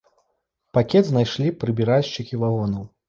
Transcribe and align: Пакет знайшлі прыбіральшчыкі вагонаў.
Пакет 0.77 1.09
знайшлі 1.11 1.53
прыбіральшчыкі 1.65 2.41
вагонаў. 2.45 2.83